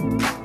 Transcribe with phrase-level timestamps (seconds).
[0.00, 0.39] Bye.